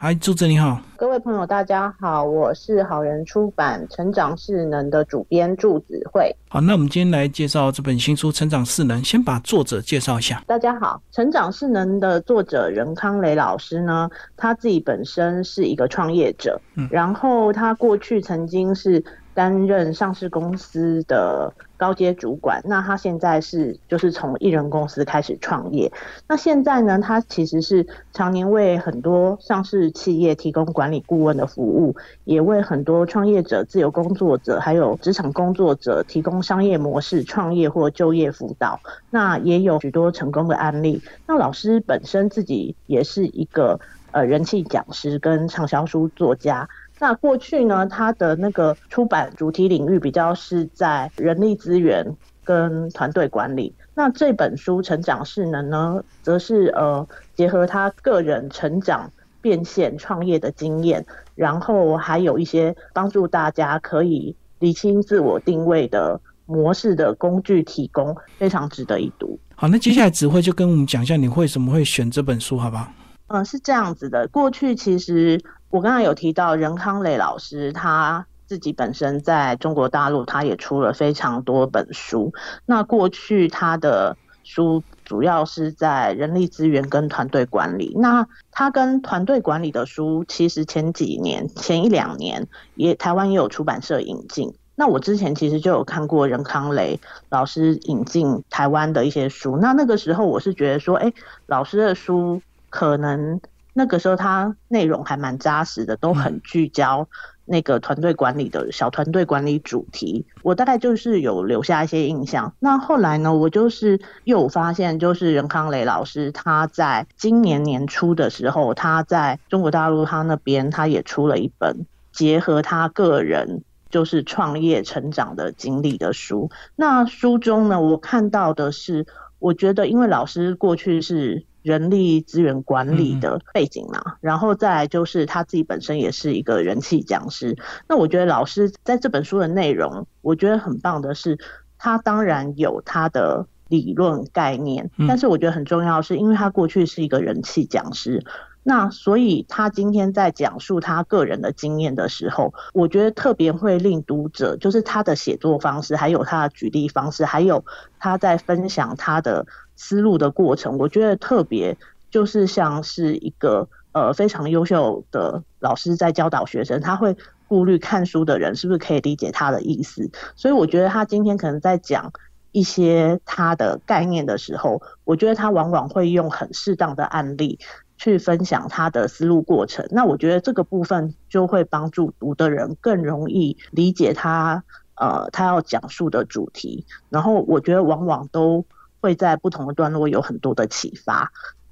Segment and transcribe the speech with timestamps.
[0.00, 6.32] 嗨，朱子你好，各位朋友大家好，我是好人出版《成长势能》的主编祝子慧。
[6.48, 10.40] 好，那我们今天来介绍这本新书《成长势能》，先把作者介绍一下。
[10.46, 19.04] 大家好，《成长势能》的作者任康雷老师呢，他自己本身是一个创业者，嗯，然后他过去曾经是。
[19.38, 25.88] 担任上市公司的高阶主管，那他现在是就是从艺人公司开始创业。
[26.26, 38.80] 那现在呢，他其实是常年为很多上市企业提供管理顾问的服务，也为很多创业者、自由工作者还有职场工作者提供商业模式创业或就业辅导。
[39.10, 41.00] 那也有许多成功的案例。
[41.28, 43.78] 那老师本身自己也是一个
[44.10, 46.68] 呃人气讲师跟畅销书作家。
[47.00, 52.04] 那过去呢，他的那个出版主题领域比较是在人力资源
[52.44, 53.74] 跟团队管理。
[53.94, 69.38] 那这本书《成长势能》呢，则是呃结合他个人成长、变现、创业的经验，然后还有一些帮助大家可以理清自我定位的模式的工具提供，非常值得一读。
[69.54, 72.92] 好，那接下来指挥就跟我们讲一下，你为什么会选这本书，好不好？
[73.26, 74.26] 嗯，是这样子的。
[74.28, 75.38] 过去其实
[75.70, 82.32] 我刚才有提到任康磊老师，他自己本身在中国大陆，他也出了非常多本书。
[82.64, 87.92] 那过去他的书主要是在人力资源跟团队管理。
[87.96, 94.54] 那他跟团队管理的书，其实前几年、前一两年也台湾也有出版社引进。
[94.74, 99.58] 那我之前其实就有看过任康雷老师引进台湾的一些书。
[99.58, 101.12] 那那个时候我是觉得说，哎，
[101.46, 102.40] 老师的书。
[102.70, 103.40] 可能
[103.74, 107.08] 那个时候他内容还蛮扎实的，都很聚焦
[107.44, 110.26] 那个团队管理的小团队管理主题。
[110.42, 112.52] 我大概就是有留下一些印象。
[112.58, 126.50] 那后来呢，我就是又发现，就是任康雷老师他在今年年初的时候，他在中国大陆他那边他也出了一本结合他个人就是创业成长的经历的书。
[126.74, 129.06] 那书中呢，我看到的是，
[129.38, 131.44] 我觉得因为老师过去是。
[131.68, 137.54] 人力资源管理的背景嘛，然后再来就是他自己本身也是一个人气讲师。
[137.86, 141.38] 那我觉得老师在这本书的内容，我觉得很棒的是，
[141.76, 148.24] 他当然有他的理论概念，但是我觉得很重要是因为他过去是一个人气讲师，
[148.68, 157.64] 那所以他今天在讲述他个人的经验的时候，我觉得特别会令读者就是他的写作方式，还有他的举例方式，还有
[157.98, 159.46] 他在分享他的。
[159.80, 161.76] 思路的过程，我觉得特别
[162.10, 172.12] 就是像是一个呃非常优秀的老师在教导学生，他会顾虑看书的人是不是可以理解他的意思，所以我觉得他今天可能在讲
[172.50, 177.60] 一些他的概念的时候，我觉得他往往会用很适当的案例
[177.98, 184.64] 去分享他的思路过程，那我觉得这个部分就会帮助读的人更容易理解他
[184.94, 188.64] 呃他要讲述的主题，然后我觉得往往都。
[189.00, 191.30] 会在不同的段落有很多的启发，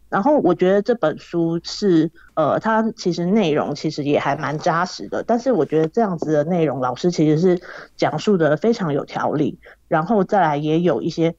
[0.09, 7.61] 然后我觉得这本书是，呃，它其实内容其实也还蛮扎实的，但是我觉得这样子的内容，老师其实是
[7.97, 9.59] 讲述的非常有条理，
[9.89, 11.35] 然后再来也有一些。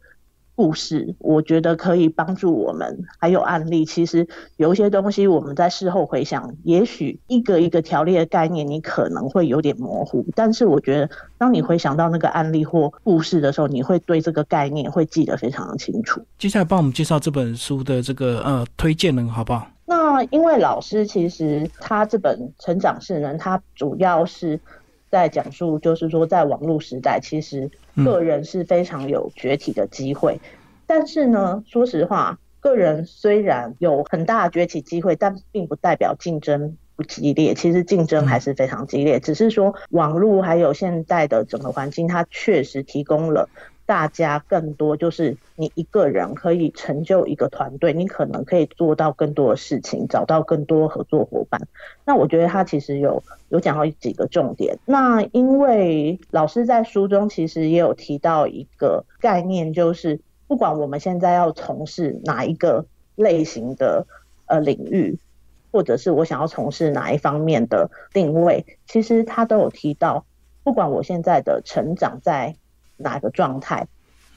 [0.58, 3.06] 故事，我觉得可以帮助我们。
[3.20, 10.26] 还有案例，其实有一些东西，我们在事后回想，也许一个一个条例的概念，你可能会有点模糊。
[10.36, 16.20] 但是我觉得，当你回想到那个案例或故事的时候，你会对这个概念会记得非常的清楚。
[16.40, 19.68] 接下来帮我们介绍这本书的这个呃推荐人，好不好？
[19.86, 22.36] 那因为老师其实他这本
[22.66, 24.60] 《成长势能》，他主要是。
[25.10, 27.70] 在讲述，就是说，在网络时代，其实
[28.04, 30.40] 个人是非常有崛起的机会。
[30.86, 37.54] 但是呢，说实话，个人虽然有很大的崛起机会，但并不代表竞争不激烈。
[37.54, 43.50] 其实竞争还是非常激烈，只是说网络还有现在的整个环境，它确实提供了。
[43.88, 51.62] 大家更多就是你一个人可以成就一个团队，你可能可以做到更多的事情，找到更多合作伙伴。
[52.04, 54.78] 那我觉得他其实有有讲到几个重点。
[54.86, 62.86] 那因为老师在书中其实也有提到一个概念，就是不管我们现在要从事哪一个
[63.16, 64.06] 类型的
[64.48, 65.18] 呃领域，
[65.72, 70.26] 或者是我想要从事哪一方面的定位，其实他都有提到，
[70.66, 72.58] 不管我现在的成长在。
[72.98, 73.88] 哪个状态？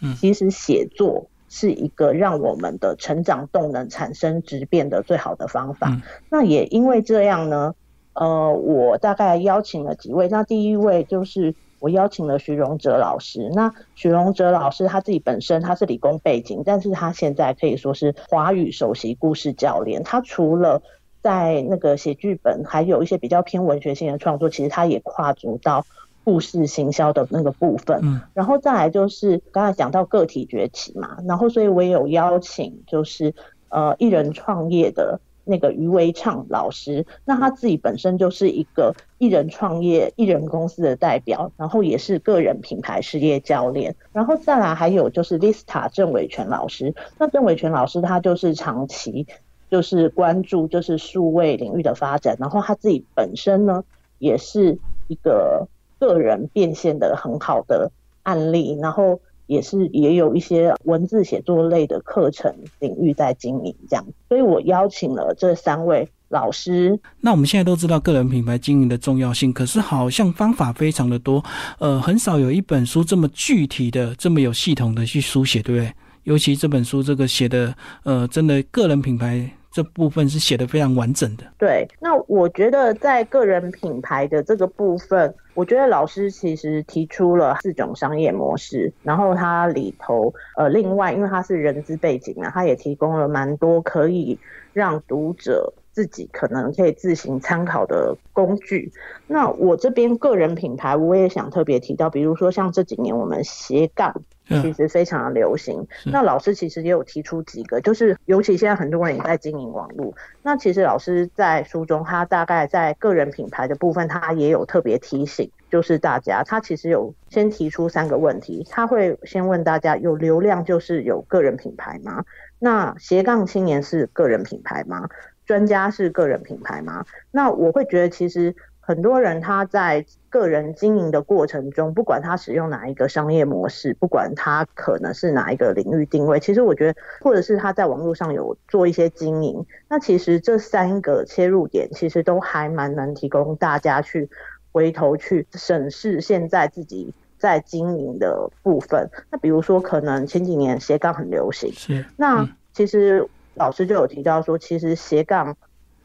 [0.01, 6.01] 嗯，其实写作是一个让我们的成长动能产生质变的最好的方法。
[6.29, 7.75] 那也因为这样呢，
[8.15, 10.29] 呃，我大概邀请了几位。
[10.29, 13.51] 那第一位就是我邀请了徐荣哲老师。
[13.53, 20.03] 那徐荣哲老师他自己本身他是理工背景，但是他现在可以说是华语首席故事教练。
[20.03, 20.83] 他除了
[21.23, 25.85] 在那个写剧本，还有一些比较偏文学性的创作，其实他也跨足到
[26.25, 27.99] 故事行销的那个部分。
[28.03, 33.35] 嗯，然后再来就是刚才讲到个体崛起嘛，然后所以我也有邀请，就是
[33.69, 43.95] 呃艺人创业的那个余维畅老师，那他自己本身就是一个艺人创业、艺人公司的代表，然后也是个人品牌事业教练。
[44.13, 49.27] 然后再来还有就是 Lista 郑伟全老师，那郑伟全老师他就是长期。
[49.71, 53.85] 就是关注就是数位领域的发展，然后他自己本身呢，
[54.19, 54.77] 也是
[55.07, 55.69] 一个
[56.01, 57.93] 个人变现的很好的
[58.25, 66.99] 案例，然后也是也有一些文字写作类的课程领域在经营这样，所以我邀请了这三位老师。
[67.21, 71.45] 那我们现在都知道个人品牌经营的重要性，可是好像方法非常的多，
[71.79, 75.93] 呃，很少有一本书这么具体的、这么有系统的去书写，对不对？
[76.25, 77.75] 尤其这本书这个写的，
[78.05, 79.51] 呃，真的个人品牌。
[79.71, 81.45] 这部分是写的非常完整的。
[81.59, 94.39] 对，那我觉得在个人品牌的这个部分，我觉得老师其实提出了四种商业模式，然后它里头呃，另外因为它是人资背景啊，它也提供了蛮多可以
[94.73, 98.93] 让读者自己可能可以自行参考的工具。
[99.27, 104.23] 那我这边个人品牌，我也想特别提到，比如说像这几年我们斜杠。
[104.51, 105.87] 其实非常的流行。
[106.07, 110.13] 那老师其实也有提出几个，就是尤其现在很多人也在经营网络。
[110.43, 122.25] 那其实老师在书中，他大概在个人品牌的部分，他也有特别提醒，就是大家他其实有先提出三个问题，他会先问大家：有流量就是有个人品牌吗？
[122.59, 125.09] 那斜杠青年是个人品牌吗？
[125.51, 127.05] 专家是个人品牌吗？
[127.33, 128.55] 那我会觉得其实。
[128.83, 144.29] 很多人他在个人经营的过程中，不管他使用哪一个商业模式，不管他可能是哪一个领域定位，其实我觉得，或者是他在网络上有做一些经营，那其实这三个切入点其实都还蛮能提供大家去
[144.73, 149.09] 回头去审视现在自己在经营的部分。
[149.31, 153.25] 那比如说，可能前几年斜杠很流行，是那其实
[153.55, 155.57] 老师就有提到说，其实斜杠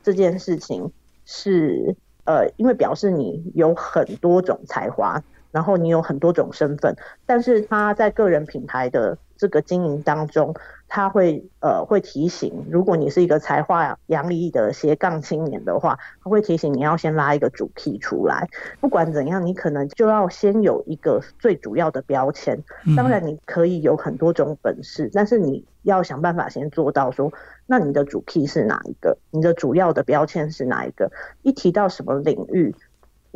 [0.04, 0.92] 这件事情
[1.26, 1.96] 是。
[2.28, 5.24] 呃，因为表示你有很多种才华，
[5.56, 6.94] 然后你有很多种身份，
[7.26, 10.54] 但是他在个人品牌的这个经营当中，
[10.90, 18.50] 他会呃会提醒，如果你是一个才华洋溢的斜杠青年的话，他会提醒你要先拉一个主 key 出来。
[18.82, 22.62] 不管怎样，你可能就要先有一个最主要的标签。
[22.98, 27.32] 当然，你可以有很多种本事，但是你要想办法先做到说。
[27.68, 29.18] 那你的主 key 是哪一个？
[29.32, 31.10] 你的主要的标签是哪一个？
[31.42, 32.76] 一提到什么领域，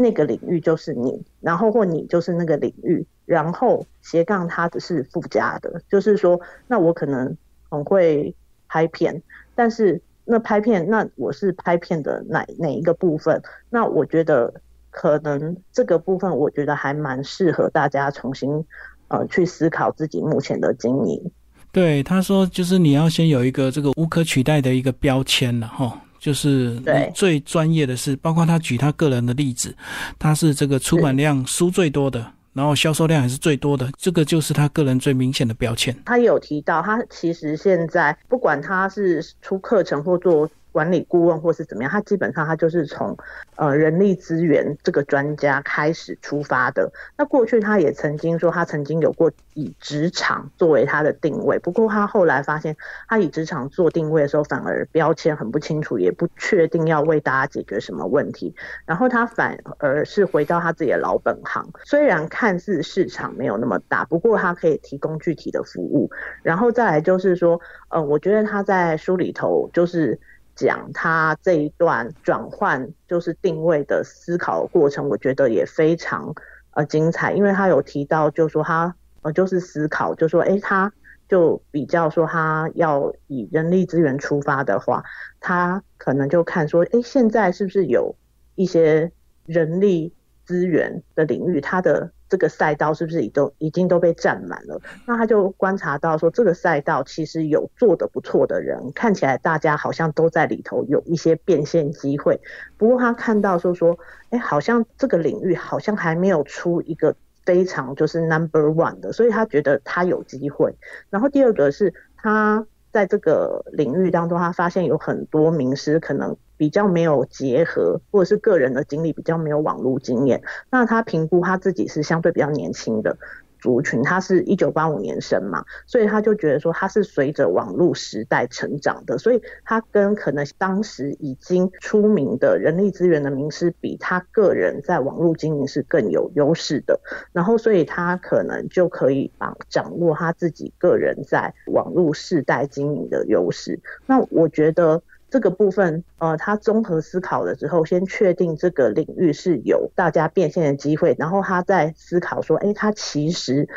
[0.01, 7.35] 那个领域就是你，然后或你就是那个领域，然后斜杠它只是附加的，就是说，那我可能
[7.69, 8.33] 很会
[8.69, 9.21] 拍片，
[9.55, 13.41] 但是那拍片，那我是拍片的哪哪一个部分？
[13.69, 14.53] 那我觉得
[14.89, 18.65] 可能这个部分，我觉得还蛮适合大家重新
[19.09, 21.31] 呃去思考自己目前的经营。
[21.73, 26.79] 对，他说就是你要先有一个这个无可取代的一个标签了哈，就是
[27.13, 29.75] 最专业的是，包括他举他个人的例子，
[30.19, 35.95] 他是这个出版量书最多的，然后销售量也是最多的，这个就是他个人最明显的标签。
[36.05, 40.49] 他有提到，他其实现在不管他是出课程或做。
[40.71, 43.17] 管理顾问或是怎么样，他基本上他就是从
[43.55, 46.91] 呃人力资源这个专家开始出发的。
[47.17, 52.75] 那过去他也曾经说，他曾经有过以职场作为他的定位，不过他后来发现，
[53.07, 58.53] 他以职场做定位的时候，反而标签很不清楚，也不确定要为大家解决什么问题。
[58.85, 66.09] 然后他反而是回到他自己的老本行，虽然看似市场没有那么大，不过他可以提供具体的服务。
[66.43, 67.59] 然后再来就是说，
[67.89, 70.19] 呃，我觉得他在书里头就是。
[70.59, 76.33] 讲他这一段转换就是定位的思考过程，我觉得也非常
[76.71, 80.91] 呃精彩，因为他有提到，就说他呃就是思考，就说哎，他
[81.27, 85.03] 就比较说他要以人力资源出发的话，
[85.39, 88.15] 他可能就看说，哎，现在是不是有
[88.55, 89.11] 一些
[89.45, 90.13] 人力
[90.45, 92.11] 资源的领域，他的。
[92.29, 94.79] 这个赛道是不是已都已经都被占满了？
[95.07, 102.39] 那他就观察到说，这个赛道其实有做的不错的人，看起来大家好像都在里头有一些变现机会。
[102.77, 103.97] 不过他看到说说，
[104.29, 110.73] 哎，好像这个领域好像还没有出一个非常就是 number one 的，所以他觉得他有机会。
[111.09, 116.37] 然后第二个是他在这个领域当中，他发现有很多名师可能。
[116.59, 123.17] 比较没有结合，或者是个人的经历比较没有网络经验，那他评估他自己是相对比较年轻的，
[123.59, 136.99] 族群，他是一九八五年生嘛，所以他就觉得说他是随着网络时代成长的，所以他跟可能当时已经出名的人力资源的名师比，他个人在网络经营是更有优势的。
[137.31, 143.79] 然后，所以他可能就可以把掌握他自己个人在网络世代经营的优势。
[144.05, 145.01] 那我觉得。
[145.31, 153.67] 这个部分，呃，他综合思考了之后，先确定这个领域是有大家变现的机会，然后他再思考说，哎，他其实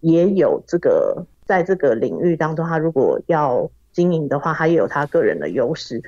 [0.00, 6.02] 也有这个在这个领域当中，他如果要经营的话，他也有他个人的优势，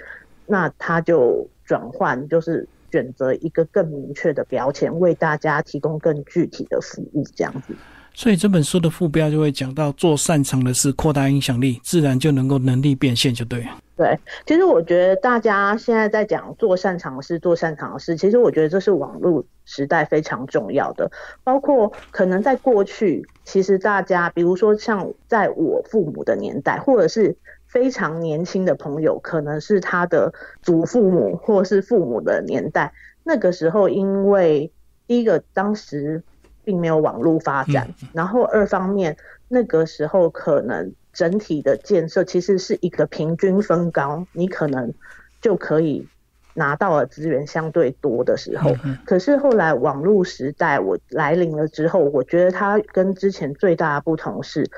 [0.46, 7.74] 那他就转换，就是选择一个更明确的标签，为大家提供更具体的服务，这样子。
[8.14, 13.78] 所以这本书的副标就会讲到，做擅长的事，扩大影响力，自然就能够能力变现，就对了。
[13.96, 21.10] 对，其实我觉得大家现在在讲做擅长的事，做擅长的事，其实我觉得这是网络时代非常重要的。
[21.42, 27.34] 包括可能在过去，其实大家，比如说像在我父母的年代，或者是
[27.66, 32.92] 非常年轻的朋友，可能是他的祖父母或是父母的年代，
[33.24, 34.70] 那个时候，因为
[35.06, 36.22] 第一个当时
[36.64, 39.16] 并没有网络发展，然后二方面
[39.48, 40.92] 那个时候可能。
[41.16, 44.92] 整体的建设其实是一个平均分高，你可能
[45.40, 46.06] 就可以
[46.52, 48.70] 拿到的资源相对多的时候。
[49.06, 54.70] 可是后来网络时代我来临了之后，我觉得它跟之前最大的不同是，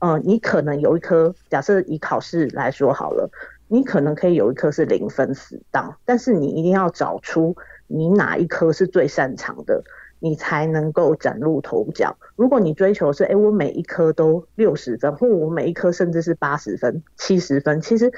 [0.00, 3.30] 呃，你可能有一科，假设以考试来说好了，
[3.68, 9.84] 你可能可以有一科是零分死档，但是你一定要找出你哪一科是最擅长的。
[10.18, 12.16] 你才能够崭露头角。
[12.36, 18.12] 如果你追求是，哎，我每一科都六十分，或我每一科甚至是八十分、七十分，其实，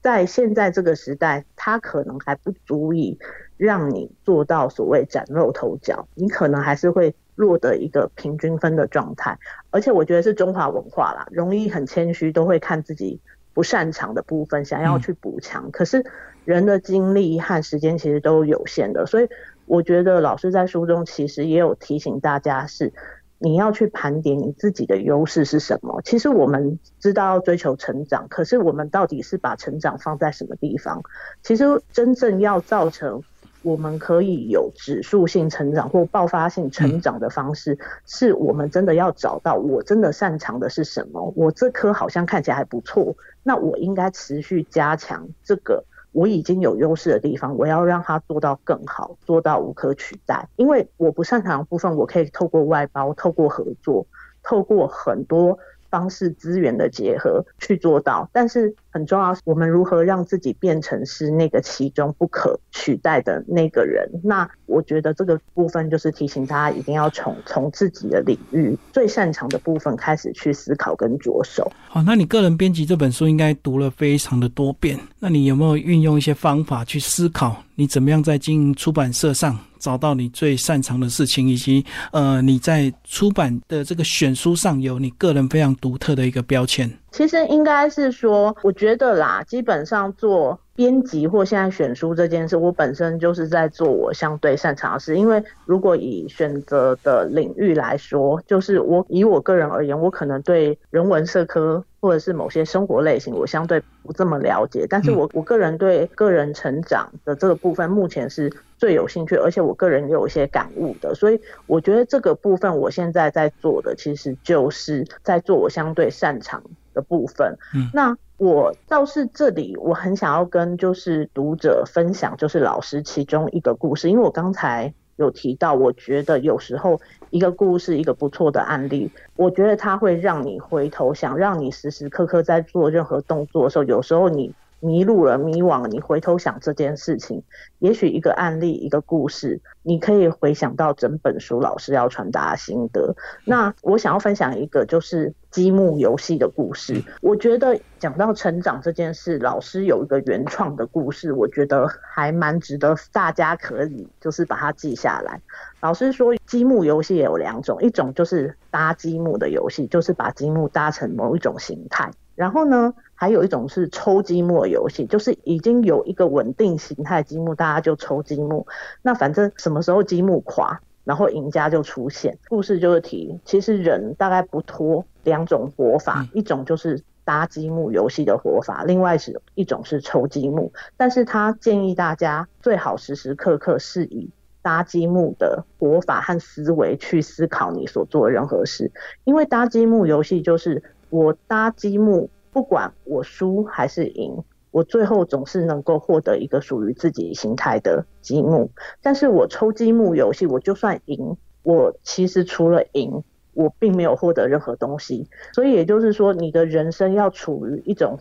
[0.00, 3.18] 在现在这个时代，它可能还不足以
[3.56, 6.06] 让你做到所谓崭露头角。
[6.14, 9.38] 你可能还是会落得一个平均分的状态。
[9.70, 13.20] 而且，我觉得是中华文化啦，容易很谦虚，都会看自己
[13.54, 15.70] 不擅长的部分，想要去补强。
[15.70, 16.04] 可是，
[16.44, 19.28] 人的精力和时间其实都有限的，所以。
[19.66, 22.92] 我觉得老师在书中其实也有提醒大家，是
[23.38, 26.00] 你要去盘点你自己的优势是什么。
[26.02, 31.02] 其实我们知道要追求成长，可是我们到底是把成长放在什么地方？
[31.42, 33.22] 其实真正要造成
[33.62, 41.32] 我们可以有指数性成长或爆发性成长的方式，是我们真的要找到我真的擅长的是什么。
[41.34, 45.84] 我这科好像看起来还不错，那我应该持续加强这个。
[46.14, 50.48] 我已经有优势的地方，我要让它做到更好，做到无可取代。
[50.56, 54.06] 因为我不擅长的部分，我可以透过外包、透过合作、
[54.42, 55.58] 透过很多。
[55.90, 64.08] 方式资源的结合去做到，但是很重要，我们如何让自己变成是那个其中不可取代的那个人？
[64.22, 71.68] 那我觉得这个部分就是提醒大家，一定要从从自己的领域最擅长的部分开始去思考跟着手。
[71.88, 79.58] 好，那你个人编辑这本书应该读了非常的多遍，那你有没有运用一些方法去思考，你怎么样在经营出版社上？
[79.80, 86.90] 找到你最擅长的事情，以及呃，你在出版的这个选书上有你个人非常独特的一个标签。
[87.14, 95.16] 其实应该是说，我觉得啦，基本上做编辑或现在选书这件事，我本身就是在做我相对擅长的事。
[95.16, 104.84] 因为如果以选择的领域来说，就是我以我个人而言，我可能对人文社科或者是某些生活类型，我相对不这么了解。
[104.90, 111.14] 但是我我个人对个人成长的这个部分，目前是最有兴趣，而且我个人也有一些感悟的。
[111.14, 116.60] 所以我觉得这个部分，我现在在做的，其实就是在做我相对擅长。
[116.94, 134.54] 的部分，嗯，那我倒是这里我很想要跟就是读者分享，就是老师其中一个故事，因为我刚才有提到，我觉得有时候一个故事一个不错的案例，我觉得它会让你回头想，让你时时刻刻在做任何动作的时候，有时候你。
[134.80, 135.88] 迷路了，迷惘了。
[135.88, 137.42] 你回头想这件事情，
[137.78, 143.16] 也许一个案例，一个故事，你可以回想到整本书老师要传达的心得。
[143.46, 147.00] 那我想要分享一个就是积木游戏的故事。
[147.20, 155.40] 我觉得讲到成长这件事，老师有一个原创的故事，我觉得还蛮值得大家可以就是把它记下来。
[155.80, 162.10] 老师说积木游戏也有两种，一种就是搭积木的游戏，就是把积木搭成某一种形态。
[162.34, 168.66] 然后呢，还有一种是抽积木游戏，就是已经有一个稳定形态积木，大家就抽积木。
[169.02, 172.36] 那反正什么时候积木垮，然后赢家就出现。
[172.48, 180.72] 故事就是提，其实人大概不脱两种活法，一种就是搭积木游戏的活法，另外是一种是抽积木。
[180.96, 184.30] 但是他建议大家最好时时刻刻是以
[184.62, 188.90] 搭积木的活法和思维去思考你所做的任何事。
[189.24, 194.42] 因为搭积木游戏就是我搭积木，不管我输还是赢，
[194.74, 198.68] 我最后总是能够获得一个属于自己形态的积木。
[199.00, 203.22] 但是我抽积木游戏，我就算赢，我其实除了赢。
[203.56, 208.18] 我并没有获得任何东西，所以也就是说，你的人生要处于一种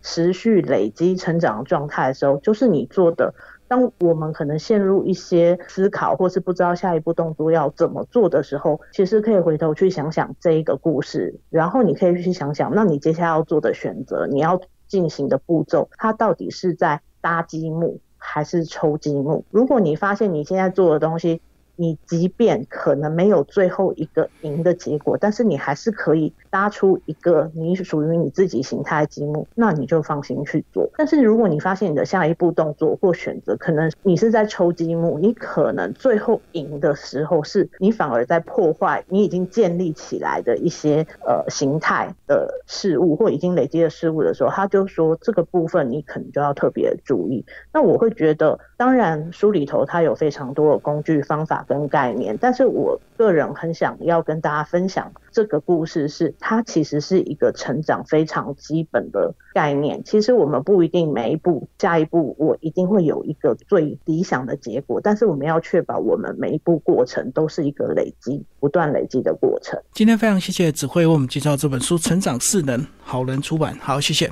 [0.00, 3.34] 持续累积成长的状态的时候，就是你做的。
[3.66, 19.44] 当我们可能陷入一些思考，或是不知道下一步动作要怎么做的时候，其实可以回头去想想这一个故事，然后你可以去想想，那你接下来要做的选择，你要进行的步骤，它到底是在搭积木还是抽积木？
[19.50, 21.40] 如果你发现你现在做的东西，
[21.76, 30.88] 你即便可能没有最后一个赢的结果，但是你还是可以搭出一个你属于你自己形态的积木，那你就放心去做。
[30.96, 47.44] 但是如果你发现你的下一步动作或选择，可能你是在抽积木，你可能最后赢的时候，是你反而在破坏你已经建立起来的一些呃形态的事物或已经累积的事物的时候，他就说这个部分你可能就要特别注意。
[47.72, 51.64] 那我会觉得，当然书里头它有非常多的工具方法。
[51.66, 60.02] 跟概念，但是我个人很想要跟大家分享这个故事，是它其实是一个成长非常基本的概念。
[60.04, 69.78] 其实我们不一定每一步、下一步我一定会有一个最理想的结果，但是我们要确保我们每一步过程都是一个累积、不断累积的过程。
[69.92, 73.76] 今天非常谢谢指挥为我们介绍这本书《成长势能》，好人出版。
[73.80, 74.24] 好，谢谢。